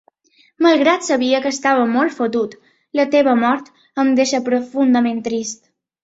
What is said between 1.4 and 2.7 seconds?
que estava molt fotut,